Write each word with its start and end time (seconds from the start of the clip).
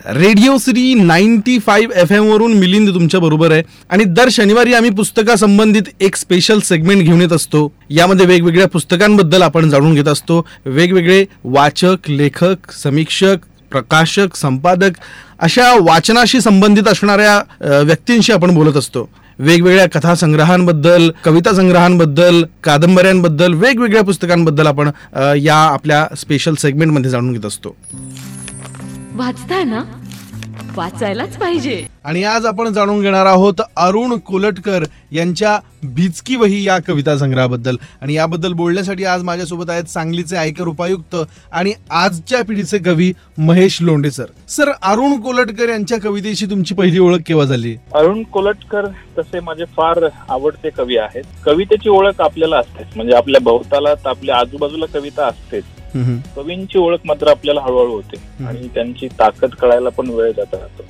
Radio 0.00 0.56
Shri 0.60 0.92
ninety 0.94 1.58
five 1.58 1.98
F 2.00 2.12
एमवरून 2.12 2.52
Milind 2.58 2.88
तुमच्या 2.94 3.18
बरोबर 3.20 3.52
आहे. 3.52 3.62
आणि 3.90 4.04
दर 4.04 4.28
शनिवारी 4.32 4.72
आम्ही 4.74 4.90
पुस्तकासंबंधित 4.90 5.88
एक 6.00 6.16
स्पेशल 6.16 6.60
सेगमेंट 6.64 7.02
घेऊन 7.02 7.20
येत 7.20 7.32
असतो. 7.32 7.72
यामध्ये 7.90 8.26
वेगवेगळ्या 8.26 8.66
पुस्तकांबद्दल 8.68 9.42
आपण 9.42 9.68
जाणून 9.70 9.94
घेत 9.94 10.08
असतो. 10.08 10.40
वेगवेगळे 10.66 11.24
वाचक 11.44 12.10
लेखक 12.10 12.72
समीक्षक 12.72 13.44
प्रकाशक 13.70 14.36
संपादक 14.36 14.98
अशा 15.40 15.72
वाचनाशी 15.80 16.40
संबंधित 16.40 16.88
असणाऱ्या 16.88 17.80
व्यक्तींशी 17.82 18.32
आपण 18.32 18.54
बोलत 18.54 18.76
असतो. 18.76 19.08
वेगवेगळ्या 19.38 19.86
कथा 19.94 20.14
संग्रहांबद्दल 20.14 21.10
कविता 21.24 21.54
संग्रहांबद्दल 21.54 22.42
कादंबऱ्यांबद्दल 22.64 23.54
वेगवेगळ्या 23.54 24.02
पुस्तकांबद्दल 24.04 24.66
आपण 24.66 24.90
या 25.38 25.56
आपल्या 25.56 26.06
स्पेशल 26.18 26.54
सेगमेंटमध्ये 26.54 27.10
जाणून 27.10 27.32
घेत 27.32 27.46
असतो. 27.46 27.76
वाचताय 29.16 29.64
ना 29.64 29.82
वाचायलाच 30.76 31.36
पाहिजे. 31.36 31.82
आणि 32.04 32.22
आज 32.24 32.46
आपण 32.46 32.68
जाणून 32.72 33.00
घेणार 33.00 33.26
आहोत 33.26 33.60
अरुण 33.76 34.16
कोलटकर 34.18 34.84
यांच्या 35.12 35.58
भिचकी 35.84 36.36
वही 36.36 36.62
या 36.66 36.78
कविता 36.86 37.16
संग्रहाबद्दल. 37.18 37.76
आणि 38.02 38.14
याबद्दल 38.14 38.52
बोलण्यासाठी 38.52 39.04
आज 39.04 39.22
माझ्यासोबत 39.22 39.70
आहेत 39.70 39.84
सांगलीचे 39.84 40.36
आयकर 40.36 40.68
उपायुक्त 40.68 41.16
आणि 41.52 41.72
आजच्या 41.90 42.42
पिढीचे 42.44 42.78
कवी 42.78 43.12
महेश 43.38 43.78
लोंढे 43.82 44.10
सर. 44.10 44.24
सर 44.48 44.70
अरुण 44.82 45.20
कोलटकर 45.20 45.68
यांच्या 45.68 45.98
कवितेशी 46.00 46.46
तुमची 46.46 46.74
पहिली 46.74 46.98
ओळख 46.98 47.20
केव्हा 47.26 47.44
झाली? 47.46 47.76
अरुण 47.94 48.22
कोलटकर 48.22 48.86
तसे 49.18 49.40
माझे 49.40 49.64
फार 49.76 50.08
आवडते 50.28 50.70
कवी 50.70 50.96
आहेत. 50.96 51.24
कवितेची 51.44 51.88
ओळख 51.88 52.20
आपल्याला 52.20 52.58
असतेच. 52.58 52.96
म्हणजे 52.96 53.16
आपल्या 53.16 53.40
भोवताला 53.40 53.94
आपल्या 54.04 54.38
आजूबाजूला 54.38 54.86
कविता 54.94 55.26
असतेच. 55.26 55.64
कवींची 56.36 56.78
ओळख 56.78 57.06
मात्र 57.06 57.28
आपल्याला 57.30 57.60
हळूहळू 57.60 57.92
होते. 57.92 58.16
आणि 58.46 58.68
त्यांची 58.74 59.08
ताकद 59.18 59.54
कळायला 59.60 59.88
पण 59.88 60.10
वेळ 60.10 60.30
जात 60.36 60.54
राहतो. 60.54 60.82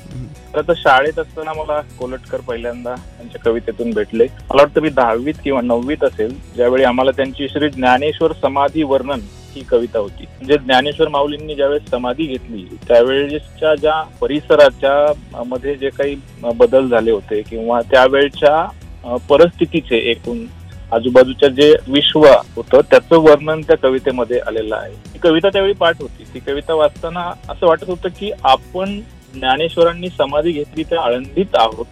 खरं 0.55 0.69
तर 0.69 0.73
शाळेत 0.77 1.19
असताना 1.19 1.52
मला 1.52 1.80
कोलटकर 1.98 2.41
पहिल्यांदा 2.48 2.95
त्यांच्या 2.95 3.41
कवितेतून 3.45 3.91
भेटले. 3.91 4.25
मला 4.25 4.62
वाटतं 4.62 4.80
मी 4.83 4.89
दहावीत 4.91 5.34
किंवा 5.45 5.61
नववीत 5.61 6.05
असेल 6.05 6.34
ज्यावेळी 6.56 6.84
आम्हाला 6.84 7.11
त्यांची 7.17 7.48
श्री 7.48 7.69
ज्ञानेश्वर 7.69 8.33
समाधी 8.42 8.83
वर्णन 8.83 9.20
ही 9.55 9.62
कविता 9.70 9.98
होती. 9.98 10.25
म्हणजे 10.25 10.56
ज्ञानेश्वर 10.58 11.08
माऊलींनी 11.08 11.55
ज्यावेळेस 11.55 11.91
समाधी 11.91 12.27
घेतली 12.27 12.64
त्यावेळेसच्या 12.89 13.75
ज्या 13.75 14.00
परिसराच्या 14.20 15.42
मध्ये 15.47 15.75
जे 15.75 15.89
काही 15.89 16.17
बदल 16.55 16.89
झाले 16.89 17.11
होते 17.11 17.41
किंवा 17.50 17.80
त्यावेळच्या 17.91 19.19
परिस्थितीचे 19.28 19.97
एकूण 20.11 20.45
आजूबाजूच्या 20.93 21.48
जे 21.48 21.75
विश्व 21.89 22.27
होतं 22.57 22.81
त्याचं 22.91 23.19
वर्णन 23.19 23.61
त्या 23.61 23.77
कवितेमध्ये 23.77 24.39
आलेलं 24.39 24.77
आहे. 24.77 24.95
ती 25.15 25.19
कविता 25.19 25.48
त्यावेळी 25.48 25.73
पाठ 25.73 26.01
होती. 26.01 26.25
ती 26.35 26.39
कविता 26.39 26.75
वाचताना 26.75 27.31
असं 27.48 27.67
वाटत 27.67 27.85
होतं 27.87 28.09
की 28.09 28.31
आपण 28.45 29.01
ज्ञानेश्वरांनी 29.35 30.09
समाधी 30.09 30.53
घेतली 30.53 30.83
त्या 30.83 31.01
आळंदीत 31.01 31.55
आहोत. 31.55 31.87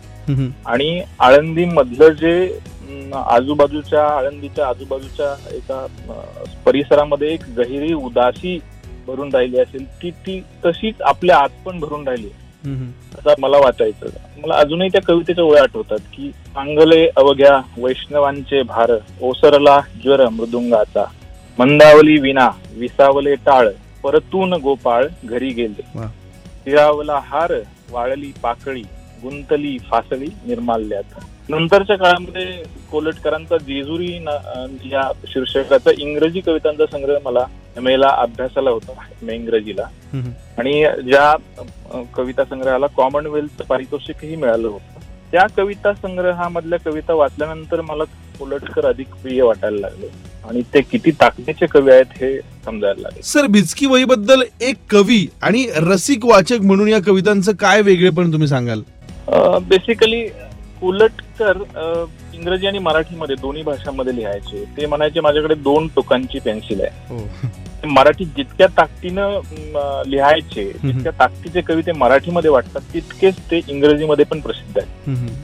आणि 0.67 1.03
आळंदी 1.21 1.65
मधलं 1.65 2.09
जे 2.11 2.59
आजूबाजूच्या 3.15 4.07
आळंदीच्या 4.07 4.67
आजूबाजूच्या 4.69 5.35
एका 5.55 5.87
परिसरामध्ये 6.67 7.33
एक 7.33 7.49
गहिरी 7.59 7.93
उदासी 7.93 8.59
भरून 9.07 9.31
राहिली 9.35 9.59
असेल 9.59 9.85
ती 10.03 10.11
ती 10.27 10.41
तशीच 10.67 11.01
आपल्या 11.01 11.37
आत 11.37 11.49
पण 11.67 11.79
भरून 11.81 12.07
राहिली. 12.09 12.29
असं 13.19 13.35
मला 13.39 13.59
वाटायचं. 13.59 14.07
मला 14.43 14.55
अजूनही 14.55 14.89
त्या 14.89 15.01
कवितेच्या 15.03 15.45
ओळ्या 15.45 15.63
आठवतात 15.63 15.99
की 16.15 16.31
सांगले 16.55 17.07
अवघ्या 17.17 17.61
वैष्णवांचे 17.79 18.63
भार 18.63 18.91
ओसरला 19.23 19.79
ज्वर 20.03 20.29
मृदुंगाचा. 20.29 21.05
मंदावली 21.59 22.17
विना 22.21 22.49
विसावले 22.77 23.35
टाळ 23.47 23.69
परतून 24.03 24.53
गोपाळ 24.63 25.07
घरी 25.25 25.51
गेले. 25.51 25.83
तिरावला 26.67 27.19
हार 27.25 27.53
वाळली 27.91 28.33
पाकळी 28.43 28.83
गुंतली 29.23 29.77
फासळी 29.91 30.27
निर्माल्यात. 30.47 31.21
नंतरच्या 31.49 31.97
काळामध्ये 31.99 32.45
कोलटकरांचा 32.91 33.57
जेजुरी 33.57 34.13
या 34.93 35.03
शीर्षकाचा 35.29 35.91
इंग्रजी 35.99 36.41
कवितांचा 36.41 36.87
संग्रह 36.93 37.19
मला 37.25 37.45
एम 37.77 37.89
ला 37.89 38.09
अभ्यासाला 38.19 38.71
होता 38.71 38.93
एम 39.23 39.31
इंग्रजीला. 39.31 39.85
आणि 40.59 40.83
ज्या 41.05 41.33
कविता 42.15 42.45
संग्रहाला 42.45 42.87
कॉमनवेल्थ 42.97 43.63
पारितोषिकही 43.63 44.37
मिळालं 44.37 44.69
होतं. 44.69 45.00
त्या 45.33 45.47
कविता 45.57 45.93
संग्रहामधल्या 45.95 46.79
कविता 46.85 47.15
वाचल्यानंतर 47.15 47.81
मला 47.81 48.05
कोलटकर 48.39 48.87
अधिक 48.87 49.15
प्रिय 49.23 49.43
वाटायला 49.43 49.79
लागले. 49.81 50.07
आणि 50.49 50.63
ते 50.75 50.81
किती 50.81 51.11
ताकदीचे 51.11 51.67
कवी 51.67 51.91
आहेत 51.91 52.05
हे 52.17 52.39
समजायला 52.65 53.01
लागले. 53.03 53.23
सर 53.23 53.47
भिचकी 53.47 53.87
वहीबद्दल 53.87 54.43
एक 54.61 54.77
कवी 54.91 55.27
आणि 55.43 55.67
रसिक 55.77 56.25
वाचक 56.25 56.61
म्हणून 56.61 56.89
या 56.89 56.99
कवितांचं 57.03 57.53
काय 57.53 57.83
वेगळेपण 57.83 58.33
तुम्ही 58.33 58.49
सांगाल? 58.49 58.83
बेसिकली 59.69 60.23
कोलटकर 60.81 61.59
अ, 61.77 62.05
इंग्रजी 62.35 62.67
आणि 62.67 62.79
मराठीमध्ये 62.79 63.37
दोन्ही 63.37 63.63
भाषांमध्ये 63.63 64.17
लिहायचे. 64.17 64.65
ते 64.77 64.87
म्हणायचे 64.87 65.21
माझ्याकडे 65.21 65.55
दोन 65.55 65.89
टोकांची 65.89 66.39
पेन्सिल 66.39 66.81
आहे. 66.81 67.19
ते 67.83 67.89
मराठीत 67.89 68.27
जितक्या 68.37 68.67
ताकदीनं 68.77 69.41
लिहायचे 70.07 70.65
जितक्या 70.83 71.13
ताकदीचे 71.19 71.61
कवी 71.61 71.83
ते 71.87 71.93
मराठीमध्ये 71.93 72.51
वाटतात 72.51 72.93
तितकेच 72.95 73.39
ते 73.51 73.61
इंग्रजीमध्ये 73.69 74.25
पण 74.25 74.41
प्रसिद्ध 74.41 74.79
आहेत. 74.79 74.89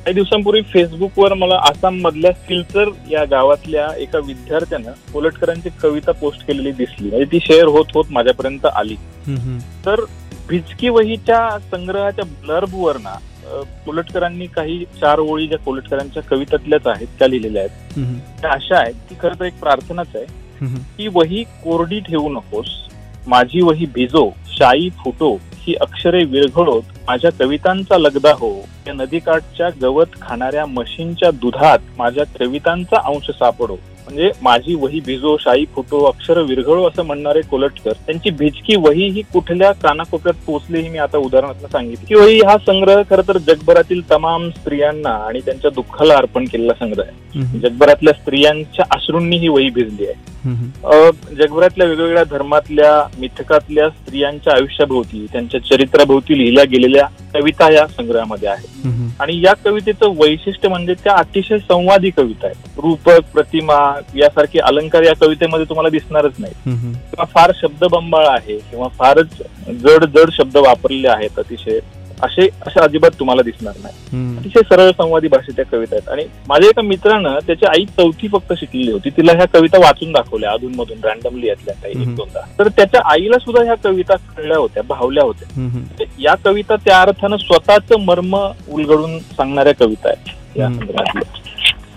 काही 0.04 0.14
दिवसांपूर्वी 0.14 0.62
फेसबुकवर 0.72 1.34
मला 1.34 1.58
आसाम 1.68 2.00
मधल्या 2.02 2.32
सिलचर 2.32 2.90
या 3.10 3.24
गावातल्या 3.30 3.88
एका 3.98 4.18
विद्यार्थ्यानं 4.26 4.92
कोलटकरांची 5.12 5.70
कविता 5.82 6.12
पोस्ट 6.12 6.46
केलेली 6.46 6.72
दिसली. 6.72 7.08
म्हणजे 7.08 7.30
ती 7.32 7.40
शेअर 7.46 7.68
होत 7.68 7.94
होत 7.94 8.12
माझ्यापर्यंत 8.12 8.66
आली. 8.66 8.96
तर 9.86 10.04
भिचकी 10.48 10.88
वहीच्या 10.88 11.58
संग्रहाच्या 11.70 12.24
ब्लर्बवर 12.42 12.96
ना 12.98 13.16
कोलटकरांनी 13.86 14.46
काही 14.46 14.84
चार 15.00 15.18
ओळी 15.18 15.46
ज्या 15.48 15.58
कोलटकरांच्या 15.58 16.22
कवितातल्याच 16.22 16.86
आहेत 16.86 17.18
त्या 17.18 17.28
लिहिलेल्या 17.28 17.62
आहेत. 17.62 18.40
त्या 18.40 18.50
अशा 18.50 18.78
आहेत 18.78 18.94
की 19.08 19.14
खरं 19.20 19.40
तर 19.40 19.44
एक 19.44 19.58
प्रार्थनाच 19.60 20.14
आहे. 20.14 20.24
ही 20.62 21.08
वही 21.08 21.44
कोरडी 21.64 22.00
ठेवू 22.00 22.28
नकोस. 22.28 22.66
माझी 23.26 23.62
वही 23.62 23.86
भिजो 23.86 24.30
शाई 24.46 24.88
फुटो 24.90 25.38
ही 25.54 25.74
अक्षरे 25.74 26.24
विरघळोत 26.24 26.82
माझ्या 27.08 27.30
कवितांचा 27.30 27.98
लगदा 27.98 28.32
हो. 28.32 28.54
या 28.86 28.92
नदीकाठच्या 28.92 29.68
गवत 29.82 30.06
खाणाऱ्या 30.22 30.66
म्हशींच्या 30.66 31.30
दुधात 31.30 31.78
माझ्या 31.98 32.24
कवितांचा 32.40 32.96
अंश 33.04 33.30
सापडो. 33.30 33.76
म्हणजे 34.06 34.30
माझी 34.42 34.74
वही 34.74 35.00
भिजो 35.06 35.36
शाई 35.40 35.64
फुटो 35.74 36.02
अक्षर 36.04 36.38
विरघळो 36.48 36.86
असं 36.88 37.04
म्हणणारे 37.06 37.40
कोलटकर 37.50 37.92
त्यांची 38.06 38.30
भिजकी 38.30 38.76
वही 38.76 39.08
ही 39.12 39.22
कुठल्या 39.32 39.70
कानाकोपऱ्यात 39.82 40.44
पोहोचली 40.46 40.80
ही 40.80 40.88
मी 40.88 40.98
आता 40.98 41.18
उदाहरणार्थ 41.18 41.66
सांगितली. 41.72 42.06
की 42.08 42.14
वही 42.14 42.40
हा 42.46 42.56
संग्रह 42.66 43.02
खरं 43.10 43.28
तर 43.28 43.38
जगभरातील 43.46 44.00
तमाम 44.10 44.48
स्त्रियांना 44.50 45.10
आणि 45.26 45.40
त्यांच्या 45.46 45.70
दुःखाला 45.74 46.14
अर्पण 46.16 46.44
केलेला 46.52 46.72
संग्रह 46.80 47.04
आहे. 47.04 47.58
जगभरातल्या 47.60 48.14
स्त्रियांच्या 48.14 48.84
अश्रूंनी 48.96 49.36
ही 49.36 49.48
वही 49.48 49.70
भिजली 49.70 50.06
आहे. 50.06 50.34
जगभरातल्या 51.36 51.86
वेगवेगळ्या 51.86 52.22
धर्मातल्या 52.30 52.90
मिथकातल्या 53.20 53.88
स्त्रियांच्या 53.90 54.52
आयुष्याभोवती 54.54 55.26
त्यांच्या 55.32 55.60
चरित्राभोवती 55.60 56.38
लिहिल्या 56.38 56.64
गेलेल्या 56.64 57.06
कविता 57.38 57.72
या 57.72 57.86
संग्रहामध्ये 57.86 58.48
आहेत 58.48 58.86
आणि 59.20 59.40
या 59.44 59.52
कवितेचं 59.64 60.14
वैशिष्ट्य 60.18 60.68
म्हणजे 60.68 60.94
त्या 60.94 61.14
अतिशय 61.14 61.58
संवादी 61.58 62.10
कविता 62.10 62.46
आहेत. 62.46 62.80
रूपक 62.82 63.32
प्रतिमा 63.34 64.00
यासारखे 64.14 64.58
अलंकार 64.58 65.02
या 65.02 65.14
कवितेमध्ये 65.20 65.66
तुम्हाला 65.68 65.88
दिसणारच 65.88 66.32
नाही 66.38 66.54
किंवा 66.90 67.24
फार 67.24 67.52
शब्दबंबाळ 67.60 68.26
आहे 68.26 68.58
किंवा 68.58 68.88
फारच 68.88 69.42
जड 69.82 70.04
जड 70.04 70.30
शब्द 70.32 70.56
वापरलेले 70.56 71.08
आहेत 71.08 71.38
अतिशय 71.38 71.78
असे 72.22 72.48
असे 72.66 72.80
अजिबात 72.80 73.10
तुम्हाला 73.18 73.42
दिसणार 73.42 73.74
नाही. 73.82 73.94
अतिशय 74.38 74.60
सरळ 74.60 74.90
संवादी 74.90 75.28
भाषेत 75.28 75.56
त्या 75.56 75.64
कविता 75.64 75.94
आहेत. 75.96 76.08
आणि 76.08 76.24
माझ्या 76.48 76.68
एका 76.68 76.82
मित्रानं 76.82 77.38
त्याची 77.46 77.66
आई 77.66 77.84
चौथी 77.84 78.28
फक्त 78.28 78.52
शिकलेली 78.52 78.92
होती. 78.92 79.10
तिला 79.10 79.32
ह्या 79.32 79.46
कविता 79.46 79.78
वाचून 79.78 80.12
दाखवल्या 80.12 80.50
अधून 80.50 80.74
मधून 80.74 81.04
रॅन्डमली 81.04 81.46
यातल्या 81.46 81.74
काही 81.74 82.02
एक. 82.02 82.16
दोनदा. 82.16 82.40
तर 82.58 82.68
त्याच्या 82.68 83.00
आईला 83.04 83.38
सुद्धा 83.38 83.64
ह्या 83.64 83.74
कविता 83.74 84.16
कळल्या 84.16 84.56
होत्या 84.56 84.82
भावल्या 84.82 85.24
होत्या. 85.24 85.48
या 86.18 86.34
कविता 86.34 86.76
त्या 86.76 87.00
अर्थानं 87.00 87.36
स्वतःच 87.36 87.92
मर्म 88.00 88.36
उलगडून 88.68 89.18
सांगणाऱ्या 89.18 89.74
कविता 89.74 90.08
आहेत 90.08 90.58
या. 90.58 90.68
संदर्भातल्या 90.68 91.22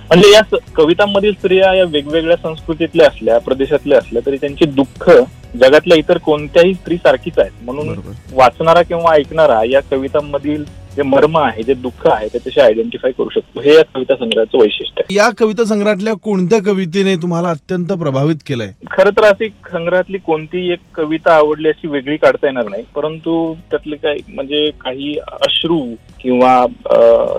म्हणजे 0.08 0.32
या 0.32 0.42
कवितांमधील 0.76 1.34
स्त्रिया 1.34 1.74
या 1.74 1.84
वेगवेगळ्या 1.84 2.38
संस्कृतीतल्या 2.38 3.08
असल्या 3.08 3.38
प्रदेशातल्या 3.38 3.98
असल्या 3.98 4.22
तरी 4.26 4.38
त्यांची 4.38 4.66
दुःख 4.66 5.10
जगातल्या 5.58 5.98
इतर 5.98 6.18
कोणत्याही 6.18 6.74
स्त्री 6.74 6.98
सारखीच 6.98 7.40
आहेत. 7.40 7.52
म्हणून. 7.62 7.90
वाचणारा 8.34 8.82
किंवा 8.82 9.14
ऐकणारा 9.14 9.62
या 9.66 9.80
कवितांमधील 9.82 10.64
जे 10.96 11.04
मर्म 11.04 11.38
आहे 11.38 11.64
जे 11.64 11.74
दुःख 11.74 12.08
आहे 12.08 12.28
त्याच्याशी 12.28 12.60
आयडेंटिफाय 12.62 13.12
करू 13.12 13.30
शकतो. 13.30 13.62
हे 13.62 13.76
या 13.76 13.84
कविता 13.96 14.16
संग्रहाचं 14.16 14.58
वैशिष्ट्य 14.58 15.02
आहे. 15.02 15.16
या 15.16 15.30
कविता 15.38 15.64
संग्रहातल्या 15.64 16.14
कोणत्या 16.14 16.60
कवितेने 16.66 17.16
तुम्हाला 17.16 17.50
अत्यंत 17.50 17.86
प्रभावित 17.86 18.36
केलंय? 18.48 18.72
खरं 18.92 19.10
तर 19.10 19.24
अशी 19.24 19.50
संग्रहातली 19.50 20.18
कोणतीही 20.18 20.72
एक 20.72 20.80
कविता 20.96 21.34
आवडली 21.34 21.68
अशी 21.68 21.88
वेगळी 21.88 22.18
काढता 22.18 22.48
येणार 22.48 22.68
नाही. 22.70 22.84
परंतु 22.96 23.56
त्यातले 23.72 23.96
काही 23.96 24.20
म्हणजे 24.28 24.70
काही 24.82 25.18
अश्रू 25.42 25.82
किंवा 26.22 26.66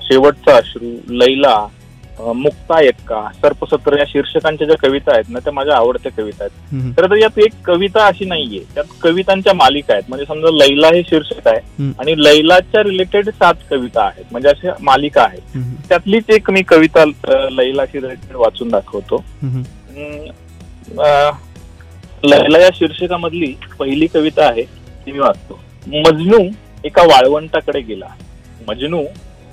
शेवटचा 0.02 0.56
अश्रू 0.56 0.88
लैला 1.08 1.66
मुक्ता 2.36 2.80
एक्का 2.82 3.20
सर्पसत्र 3.42 3.98
या 3.98 4.04
शीर्षकांच्या 4.08 4.66
ज्या 4.66 4.76
कविता 4.78 5.12
आहेत 5.14 5.28
ना 5.28 5.38
त्या 5.38 5.52
माझ्या 5.52 5.76
आवडत्या 5.76 6.12
कविता 6.12 6.44
आहेत. 6.44 6.96
तर 6.96 7.14
यात 7.16 7.38
एक 7.38 7.52
कविता 7.64 8.06
अशी 8.06 8.24
नाहीये. 8.24 8.62
त्यात 8.74 8.92
कवितांच्या 9.02 9.54
मालिका 9.54 9.92
आहेत. 9.92 10.04
म्हणजे 10.08 10.24
समजा 10.26 10.50
लैला 10.54 10.88
हे 10.94 11.02
शीर्षक 11.08 11.48
आहे. 11.48 11.90
आणि 11.98 12.14
लैलाच्या 12.24 12.82
रिलेटेड 12.82 13.28
सात 13.30 13.54
कविता 13.70 14.04
आहेत. 14.04 14.24
म्हणजे 14.32 14.48
अशा 14.48 14.72
मालिका 14.80 15.22
आहेत. 15.22 15.58
त्यातलीच 15.88 16.30
एक 16.30 16.50
मी 16.50 16.62
कविता 16.62 17.04
लैलाशी 17.50 18.00
रिलेटेड 18.00 18.36
वाचून 18.36 18.68
दाखवतो. 18.68 19.22
लैला 22.24 22.58
या 22.58 22.70
शीर्षकामधली 22.74 23.54
पहिली 23.78 24.06
कविता 24.06 24.48
आहे 24.48 24.62
ती 25.06 25.12
मी 25.12 25.18
वाचतो. 25.18 25.60
मजनू 25.86 26.38
एका 26.84 27.02
वाळवंटाकडे 27.02 27.80
गेला. 27.80 28.06
मजनू 28.68 29.02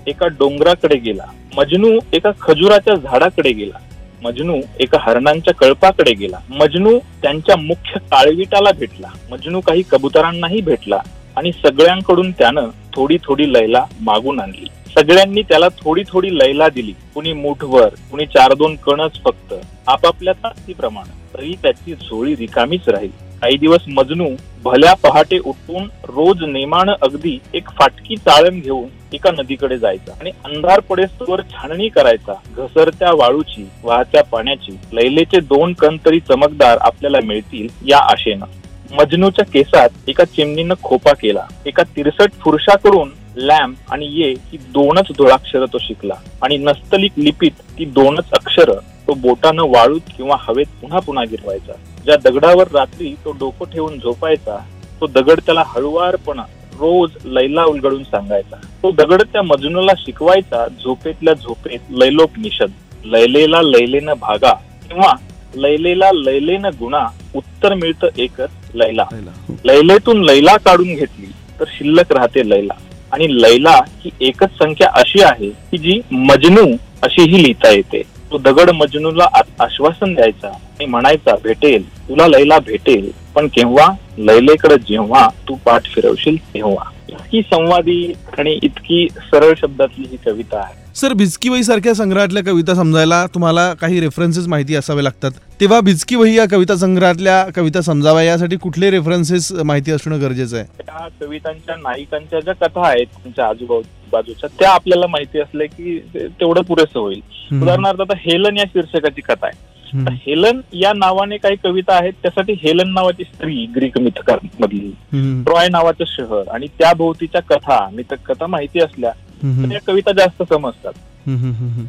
एका 0.08 0.28
डोंगराकडे 0.28 0.96
गेला. 0.96 1.24
मजनू 1.56 2.00
एका 2.14 2.32
खजुराच्या 2.42 2.96
झाडाकडे 2.96 3.52
गेला. 3.52 3.78
मजनू 4.24 4.62
एका 4.80 4.98
हरणांच्या 5.02 5.54
कळपाकडे 5.54 6.14
गेला. 6.14 6.38
मजनू 6.50 7.00
त्यांच्या 7.22 7.56
मुख्य 7.56 8.00
काळविटाला 8.00 8.72
भेटला. 8.72 9.08
मजनू 9.32 9.60
काही 9.60 9.84
कबुतरांनाही 9.92 10.62
भेटला 10.62 11.00
आणि 11.36 11.52
सगळ्यांकडून 11.52 12.32
त्यानं 12.32 12.70
थोडी 12.96 13.18
थोडी 13.24 13.54
लैला 13.54 13.86
मागून 14.02 14.40
आणली. 14.40 14.68
सगळ्यांनी 14.98 15.42
त्याला 15.42 15.68
थोडी 15.68 16.04
थोडी 16.08 16.38
लैला 16.38 16.70
दिली. 16.70 16.94
कुणी 17.14 17.34
मुठभर 17.34 17.88
कुणी 18.12 18.26
चार 18.26 18.54
दोन 18.54 18.76
कणच 18.76 19.22
फक्त. 19.24 19.54
आपापल्या 19.88 20.34
ताकदीप्रमाणे. 20.34 21.12
तरी 21.34 21.54
त्याची 21.64 21.94
झोळी 21.94 22.36
रिकामीच 22.36 22.88
राहील. 22.88 23.12
काही 23.42 23.58
दिवस 23.58 23.82
मजनू 23.88 24.30
भल्या 24.64 24.94
पहाटे 24.94 25.38
उठून 25.40 25.84
रोज 26.04 26.44
नेमानं 26.44 26.94
अगदी 27.02 27.40
एक 27.54 27.70
फाटकी 27.70 28.16
चाळण 28.16 28.60
घेऊन 28.60 28.88
एका 29.14 29.32
नदीकडे 29.32 29.78
जायचा 29.78 30.14
आणि 30.20 30.32
अंधार 30.46 30.80
पडेस्तोवर 30.80 31.42
छाननी 31.52 31.88
करायचा. 31.90 32.34
घसरत्या 32.56 33.12
वाळूची 33.14 33.68
वाहत्या 33.84 34.24
पाण्याची 34.24 34.78
लैलेचे 34.94 35.40
दोन 35.40 35.74
कण 35.74 35.98
तरी 36.06 36.20
चमकदार 36.20 36.78
आपल्याला 36.82 37.20
मिळतील 37.24 37.68
या 37.90 38.00
आशेनं. 38.12 38.46
मजनूच्या 38.92 39.46
केसात 39.46 40.10
एका 40.10 40.24
चिमणीनं 40.26 40.74
खोपा 40.84 41.14
केला. 41.14 41.46
एका 41.66 41.84
तिरसट 41.96 42.42
पुरुषाकडून 42.44 43.12
लॅम्प 43.36 43.92
आणि 43.92 44.06
ये 44.12 44.34
ही 44.52 44.58
दोनच 44.74 45.12
धुळाक्षर 45.18 45.66
तो 45.66 45.78
शिकला. 45.78 46.14
आणि 46.42 46.58
नस्तलिक 46.58 47.12
लिपीत 47.18 47.62
ती 47.80 47.86
दोनच 47.86 48.32
अक्षर 48.34 48.72
तो 49.08 49.14
बोटानं 49.14 49.64
वाळूत 49.64 50.10
किंवा 50.18 50.36
हवेत 50.40 50.68
पुन्हा 50.82 51.00
पुन्हा 51.00 51.24
गिरवायचा. 51.24 51.74
ज्या 52.06 52.16
दगडावर 52.24 52.68
रात्री 52.74 53.14
तो 53.26 53.32
डोकं 53.32 53.72
ठेवून 53.74 54.00
झोपायचा 54.00 54.58
तो 55.02 55.08
दगड 55.08 55.40
त्याला 55.40 55.64
हळुवारपणा 55.66 56.44
रोज 56.80 57.12
लैला 57.26 57.64
उलगडून 57.66 58.04
सांगायचा. 58.04 58.56
तो 58.84 58.92
दगड 58.92 59.22
त्या 59.22 59.42
मजनूला 59.42 59.92
शिकवायचा 59.98 60.68
झोपेतल्या 60.84 61.34
झोपेत 61.34 61.80
लैलोक 61.92 62.30
निषद 62.38 62.72
लैलेला 63.06 63.62
लैलेनं 63.62 64.14
भागा 64.22 64.54
किंवा 64.88 65.14
लैलेला 65.56 66.12
लैलेनं 66.14 66.70
गुणा 66.80 67.08
उत्तर 67.36 67.74
मिळतं 67.74 68.08
एकच 68.18 68.50
लैला. 68.74 69.06
लैला. 69.14 69.54
लैलेतून 69.66 70.24
लैला 70.24 70.58
काढून 70.58 70.94
घेतली 70.96 71.26
तर 71.60 71.66
शिल्लक 71.68 72.12
राहते 72.12 72.50
लैला. 72.50 72.74
आणि 73.12 73.42
लैला 73.42 73.80
ही 74.04 74.10
एकच 74.22 74.50
संख्या 74.50 74.90
अशी 74.94 75.22
आहे 75.22 75.50
की 75.50 75.78
जी 75.78 76.02
मजनू 76.12 76.66
अशीही 77.04 77.44
लिहिता 77.44 77.70
येते. 77.70 78.02
तो 78.32 78.38
दगड 78.38 78.70
मजनूला 78.70 79.28
आश्वासन 79.60 80.14
द्यायचा 80.14 80.48
आणि 80.48 80.86
म्हणायचा 80.86 81.36
भेटेल. 81.44 81.84
तुला 82.10 82.28
लैला 82.28 82.58
भेटेल 82.60 83.12
पण 83.36 83.48
केव्हा? 83.48 83.92
लैलेकडे 84.18 84.76
जेव्हा 84.90 85.28
तू 85.48 85.56
पाठ 85.66 85.86
फिरवशील 85.86 86.36
तेव्हा. 86.54 86.90
इतकी 87.10 87.42
संवादी 87.42 88.14
आणि 88.38 88.60
इतकी 88.64 89.08
सरळ 89.18 89.54
शब्दातली 89.58 90.06
ही 90.12 90.18
कविता 90.26 90.60
आहे. 90.60 90.86
सर 90.96 91.14
भिजकी 91.14 91.50
वही 91.50 91.64
सारख्या 91.64 91.94
संग्रहातल्या 91.94 92.44
कविता 92.44 92.74
समजायला 92.74 93.26
तुम्हाला 93.34 93.74
काही 93.74 94.00
रेफरन्सेस 94.00 94.48
माहिती 94.48 94.76
असावे 94.76 95.04
लागतात. 95.04 95.32
तेव्हा 95.60 95.80
भिजकी 95.80 96.16
वही 96.16 96.38
या 96.38 96.46
कविता 96.52 96.76
संग्रहातल्या 96.76 97.44
कविता 97.56 97.82
समजाव्या 97.82 98.24
यासाठी 98.24 98.56
कुठले 98.56 98.90
रेफरन्सेस 98.92 99.52
माहिती 99.66 99.92
असणं 99.92 100.22
गरजेचं 100.22 100.58
आहे? 100.58 100.66
त्या 100.78 101.08
कवितांच्या 101.22 101.76
नायिकांच्या 101.76 102.40
ज्या 102.40 102.54
कथा 102.54 102.88
आहेत 102.88 103.06
त्यांच्या 103.06 103.48
आजूबाजूच्या 103.48 104.50
त्या 104.60 104.72
आपल्याला 104.72 105.08
माहिती 105.08 105.40
असल्या 105.40 105.68
की 105.68 106.00
तेवढं 106.40 106.62
पुरेसं 106.62 107.00
होईल. 107.00 107.22
उदाहरणार्थ 107.62 108.02
आता 108.02 108.18
हेलन 108.18 108.58
या 108.58 108.66
शीर्षकाची 108.66 109.22
कथा 109.22 109.48
आहे. 109.48 109.67
हेलन 109.96 110.62
या 110.74 110.94
नावाने 110.94 111.38
काही 111.38 111.56
कविता 111.64 111.94
आहेत 111.94 112.14
त्यासाठी 112.22 112.54
हेलन 112.54 112.94
नावाची 112.94 113.24
स्त्री 113.24 113.66
ग्रीक 113.76 113.98
मिथकांमधली. 113.98 114.96
हम्म, 115.14 115.44
ट्रॉय 115.44 115.68
नावाचं 115.70 116.04
शहर 116.08 116.48
आणि 116.52 116.68
त्या 116.80 116.94
भोवतीच्या 116.94 117.42
कथा 117.42 117.90
मिथक 117.94 118.32
कथा 118.32 118.48
माहिती 118.48 118.80
असल्या 118.80 119.12
तर 119.12 119.74
या 119.74 119.80
कविता 119.88 120.12
जास्त 120.12 120.44
समजतात. 120.50 120.94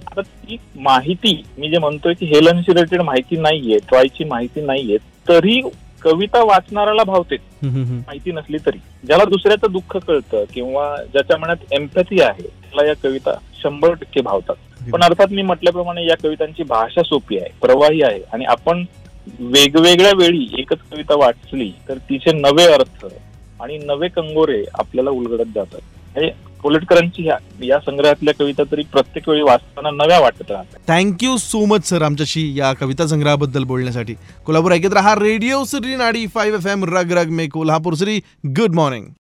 आता 0.07 0.21
ती 0.21 0.57
माहिती 0.81 1.45
मी 1.59 1.71
जे 1.71 1.79
म्हणतोय 1.79 2.15
की 2.15 2.27
हेलनशी 2.27 2.75
रिलेटेड 2.75 3.01
माहिती 3.01 3.37
नाहीये 3.37 3.79
ट्रॉयची 3.79 4.25
माहिती 4.25 4.61
नाहीये 4.61 4.97
तरी 5.29 5.61
कविता 6.03 6.45
वाचणाऱ्याला 6.45 7.05
भावते. 7.05 7.37
माहिती 7.97 8.33
नसली 8.33 8.57
तरी. 8.67 8.79
ज्याला 9.07 9.25
दुसऱ्याचं 9.25 9.67
दुःख 9.73 9.97
कळतं 9.97 10.45
किंवा 10.55 10.97
ज्याच्या 11.13 11.37
मनात 11.37 11.57
एम्पॅथी 11.73 12.21
आहे 12.21 12.43
त्याला 12.43 12.89
या 12.89 12.95
कविता 12.95 13.31
शंभर 13.63 13.93
टक्के 13.93 14.21
भावतात. 14.21 14.55
पण 14.93 15.03
अर्थात 15.03 15.33
मी 15.33 15.43
म्हटल्याप्रमाणे 15.43 16.07
या 16.07 16.17
कवितांची 16.23 16.63
भाषा 16.63 17.03
सोपी 17.03 17.39
आहे 17.39 17.51
प्रवाही 17.61 18.03
आहे. 18.03 18.21
आणि 18.33 18.45
आपण 18.45 18.85
वेगवेगळ्या 19.41 20.13
वेळी 20.17 20.47
एकच 20.59 20.79
कविता 20.93 21.17
वाचली 21.19 21.71
तर 21.89 21.99
तिचे 22.11 22.33
नवे 22.33 22.65
अर्थ 22.73 23.07
आणि 23.63 23.79
नवे 23.79 24.09
कंगोरे 24.09 24.63
आपल्याला 24.75 25.11
उलगडत 25.11 25.55
जातात. 25.55 25.81
म्हणजे 26.15 26.31
कोलटकरांची 26.63 27.27
या 27.63 27.79
संग्रहातल्या 27.81 28.35
कविता 28.35 28.63
तरी 28.71 28.83
प्रत्येक 28.93 29.29
वेळी 29.29 29.43
वाचताना 29.43 29.91
नव्या 29.93 30.19
वाटत 30.21 30.51
राहतात. 30.51 30.79
थँक्यू 30.89 31.37
सो 31.37 31.65
मच 31.67 31.89
सर 31.89 32.03
आमच्याशी 32.03 32.43
या 32.57 32.73
कविता 32.73 33.07
संग्रहाबद्दल 33.07 33.65
बोलण्यासाठी. 33.65 34.15
कोल्हापूर 34.47 34.73
ऐकत 34.73 34.95
रहा 34.95 35.15
रेडिओ 35.15 35.63
सिटी 35.65 35.97
नाडी 35.97 36.27
फाईव्ह 36.27 36.59
एफ 36.59 36.67
एम 36.67 36.85
रग 36.95 37.13
रग 37.19 37.31
मे 37.31 37.47
कोल्हापूर 37.49 37.95
श्री 37.95 38.19
गुड 38.57 38.75
मॉर्निंग 38.75 39.07